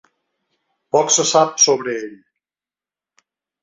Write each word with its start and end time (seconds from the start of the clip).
Poc 0.97 1.13
se 1.17 1.27
sap 1.33 1.63
sobre 1.69 1.97
ell. 2.01 2.19